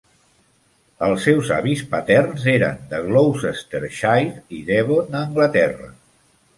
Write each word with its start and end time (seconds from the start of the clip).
Els 1.07 1.21
seus 1.27 1.51
avis 1.57 1.83
paterns 1.91 2.49
eren 2.55 2.81
de 2.95 3.03
Gloucestershire 3.05 4.27
i 4.61 4.67
Devon 4.75 5.23
a 5.23 5.27
Anglaterra. 5.31 5.97